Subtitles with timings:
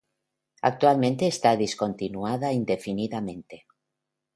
[0.69, 3.67] Actualmente está discontinuada indefinidamente.